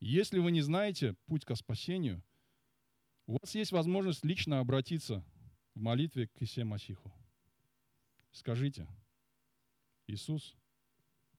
Если 0.00 0.38
вы 0.38 0.50
не 0.50 0.62
знаете 0.62 1.14
путь 1.26 1.44
к 1.44 1.54
спасению, 1.54 2.22
у 3.26 3.38
вас 3.38 3.54
есть 3.54 3.72
возможность 3.72 4.24
лично 4.24 4.58
обратиться 4.58 5.24
в 5.74 5.80
молитве 5.80 6.26
к 6.28 6.42
Исе 6.42 6.64
Масиху. 6.64 7.12
Скажите, 8.32 8.88
Иисус, 10.06 10.56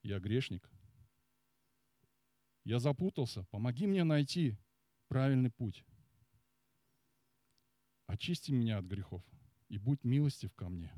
я 0.02 0.20
грешник, 0.20 0.70
я 2.64 2.80
запутался, 2.80 3.44
помоги 3.46 3.86
мне 3.86 4.06
найти 4.06 4.58
правильный 5.10 5.52
путь. 5.52 5.84
Очисти 8.08 8.52
меня 8.52 8.78
от 8.78 8.86
грехов 8.86 9.24
и 9.74 9.78
будь 9.78 10.04
милостив 10.04 10.54
ко 10.56 10.70
мне. 10.70 10.92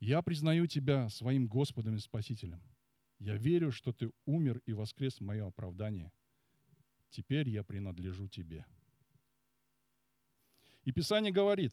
Я 0.00 0.22
признаю 0.22 0.66
Тебя 0.66 1.08
своим 1.08 1.46
Господом 1.46 1.96
и 1.96 1.98
Спасителем– 1.98 2.62
я 3.18 3.36
верю, 3.36 3.72
что 3.72 3.92
ты 3.92 4.10
умер 4.26 4.60
и 4.66 4.72
воскрес 4.72 5.20
мое 5.20 5.46
оправдание. 5.46 6.12
Теперь 7.10 7.48
я 7.48 7.62
принадлежу 7.62 8.28
тебе. 8.28 8.66
И 10.84 10.92
Писание 10.92 11.32
говорит, 11.32 11.72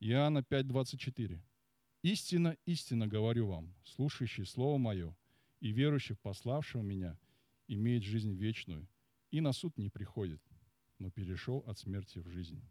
Иоанна 0.00 0.38
5:24, 0.38 1.38
«Истинно, 2.02 2.56
истинно 2.64 3.06
говорю 3.06 3.48
вам, 3.48 3.74
слушающий 3.84 4.46
Слово 4.46 4.78
Мое 4.78 5.14
и 5.60 5.72
верующий 5.72 6.14
в 6.14 6.20
пославшего 6.20 6.82
Меня 6.82 7.18
имеет 7.68 8.04
жизнь 8.04 8.32
вечную, 8.32 8.88
и 9.30 9.40
на 9.40 9.52
суд 9.52 9.76
не 9.76 9.90
приходит, 9.90 10.40
но 10.98 11.10
перешел 11.10 11.58
от 11.66 11.78
смерти 11.78 12.20
в 12.20 12.28
жизнь». 12.28 12.62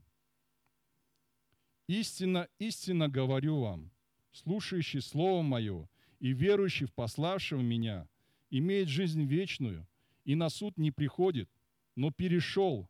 Истинно, 1.88 2.48
истинно 2.58 3.10
говорю 3.10 3.60
вам, 3.60 3.92
слушающий 4.32 5.02
Слово 5.02 5.44
Мое 5.44 5.88
и 6.20 6.34
верующий 6.34 6.88
в 6.88 6.94
пославшего 6.94 7.62
меня 7.62 8.08
имеет 8.50 8.88
жизнь 8.88 9.24
вечную 9.24 9.88
и 10.24 10.34
на 10.34 10.50
суд 10.50 10.78
не 10.78 10.92
приходит, 10.92 11.50
но 11.96 12.12
перешел 12.12 12.90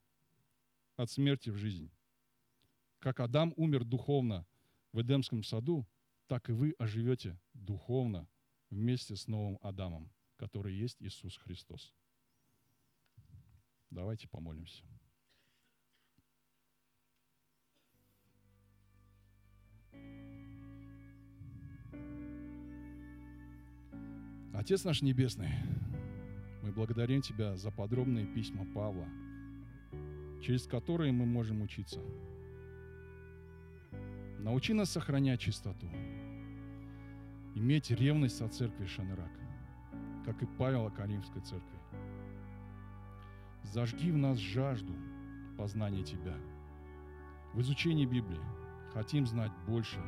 от 0.95 1.11
смерти 1.11 1.49
в 1.49 1.57
жизнь. 1.57 1.91
Как 2.99 3.19
Адам 3.19 3.53
умер 3.57 3.83
духовно 3.83 4.47
в 4.93 5.01
Эдемском 5.01 5.43
саду, 5.43 5.85
так 6.27 6.49
и 6.49 6.53
вы 6.53 6.73
оживете 6.79 7.37
духовно 7.53 8.27
вместе 8.69 9.15
с 9.15 9.27
новым 9.27 9.59
Адамом, 9.61 10.09
который 10.37 10.73
есть 10.73 11.01
Иисус 11.01 11.37
Христос. 11.37 11.93
Давайте 13.89 14.27
помолимся. 14.27 14.83
Отец 24.57 24.85
наш 24.85 25.01
Небесный, 25.01 25.49
мы 26.63 26.71
благодарим 26.71 27.21
Тебя 27.21 27.57
за 27.57 27.71
подробные 27.71 28.25
письма 28.25 28.65
Павла, 28.73 29.05
через 30.41 30.65
которые 30.65 31.11
мы 31.11 31.25
можем 31.25 31.61
учиться. 31.61 31.99
Научи 34.39 34.71
нас 34.71 34.91
сохранять 34.91 35.41
чистоту, 35.41 35.89
иметь 37.53 37.91
ревность 37.91 38.41
о 38.41 38.47
церкви 38.47 38.85
Шанрак, 38.85 39.31
как 40.23 40.41
и 40.41 40.45
Павел 40.57 40.87
о 40.87 40.91
Каримской 40.91 41.41
церкви. 41.41 41.77
Зажги 43.63 44.09
в 44.09 44.17
нас 44.17 44.37
жажду 44.37 44.93
познания 45.57 46.03
Тебя 46.03 46.37
в 47.53 47.59
изучении 47.59 48.05
Библии 48.05 48.39
хотим 48.93 49.27
знать 49.27 49.51
больше, 49.67 49.99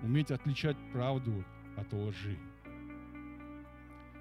уметь 0.00 0.30
отличать 0.30 0.78
правду 0.92 1.44
от 1.76 1.92
лжи. 1.92 2.38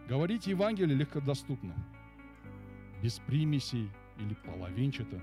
Говорить 0.08 0.48
Евангелие 0.48 0.96
легкодоступно, 0.96 1.76
без 3.04 3.20
примесей 3.20 3.92
или 4.18 4.36
половинчато, 4.36 5.20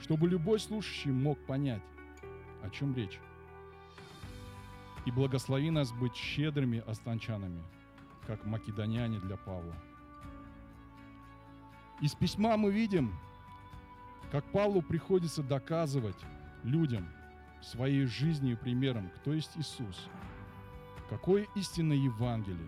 чтобы 0.00 0.28
любой 0.28 0.58
слушающий 0.58 1.12
мог 1.12 1.38
понять, 1.46 1.82
о 2.64 2.70
чем 2.70 2.96
речь. 2.96 3.20
И 5.04 5.12
благослови 5.12 5.70
нас 5.70 5.92
быть 5.92 6.16
щедрыми 6.16 6.82
останчанами, 6.84 7.62
как 8.26 8.44
македоняне 8.44 9.20
для 9.20 9.36
Павла. 9.36 9.76
Из 12.02 12.12
письма 12.16 12.56
мы 12.56 12.72
видим, 12.72 13.14
как 14.32 14.44
Павлу 14.50 14.82
приходится 14.82 15.44
доказывать 15.44 16.18
людям 16.64 17.06
своей 17.62 18.04
жизнью 18.06 18.54
и 18.54 18.60
примером, 18.60 19.12
кто 19.20 19.32
есть 19.32 19.56
Иисус, 19.56 20.08
какое 21.08 21.46
истинное 21.54 21.96
Евангелие 21.96 22.66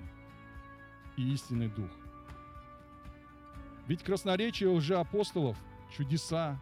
и 1.18 1.32
истинный 1.34 1.68
Дух. 1.68 1.90
Ведь 3.86 4.02
красноречие 4.02 4.70
лжеапостолов, 4.70 5.58
чудеса, 5.94 6.58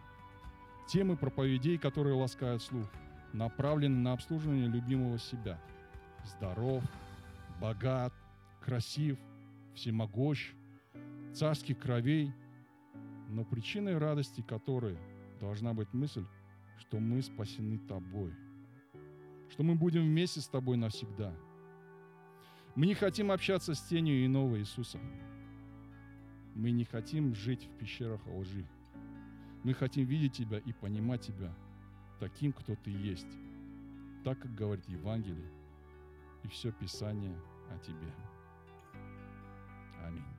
темы 0.89 1.15
проповедей, 1.15 1.77
которые 1.77 2.15
ласкают 2.15 2.61
слух, 2.61 2.87
направлены 3.31 3.97
на 3.97 4.11
обслуживание 4.11 4.67
любимого 4.67 5.17
себя. 5.19 5.57
Здоров, 6.25 6.83
богат, 7.61 8.13
красив, 8.61 9.17
всемогущ, 9.73 10.51
царских 11.33 11.79
кровей– 11.79 12.33
но 13.29 13.43
причиной 13.43 13.97
радости 13.97 14.41
которой 14.41 14.97
должна 15.39 15.73
быть 15.73 15.93
мысль, 15.93 16.25
что 16.79 16.99
мы 16.99 17.21
спасены 17.21 17.77
Тобой, 17.79 18.33
что 19.49 19.63
мы 19.63 19.75
будем 19.75 20.01
вместе 20.01 20.41
с 20.41 20.47
Тобой 20.47 20.77
навсегда. 20.77 21.33
Мы 22.77 22.85
не 22.85 22.93
хотим 22.93 23.31
общаться 23.31 23.73
с 23.73 23.81
тенью 23.81 24.23
иного 24.23 24.59
Иисуса. 24.59 24.99
Мы 26.53 26.69
не 26.69 26.85
хотим 26.85 27.33
жить 27.33 27.63
в 27.63 27.79
пещерах 27.79 28.21
лжи. 28.27 28.67
Мы 29.63 29.73
хотим 29.73 30.05
видеть 30.05 30.33
Тебя 30.33 30.59
и 30.59 30.73
понимать 30.73 31.21
Тебя 31.21 31.51
таким, 32.19 32.53
кто 32.53 32.75
Ты 32.75 32.91
есть, 32.91 33.25
так, 34.23 34.39
как 34.39 34.53
говорит 34.53 34.87
Евангелие 34.87 35.51
и 36.43 36.47
все 36.49 36.71
Писание 36.71 37.35
о 37.71 37.79
Тебе. 37.79 38.13
Аминь. 40.05 40.36